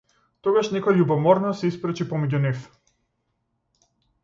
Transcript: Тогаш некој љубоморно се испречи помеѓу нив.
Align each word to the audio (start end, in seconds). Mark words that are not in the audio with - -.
Тогаш 0.45 0.69
некој 0.75 0.97
љубоморно 1.01 1.51
се 1.59 1.69
испречи 1.73 2.09
помеѓу 2.15 2.41
нив. 2.49 2.65